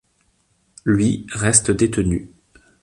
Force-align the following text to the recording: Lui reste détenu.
Lui 0.83 1.27
reste 1.31 1.69
détenu. 1.69 2.31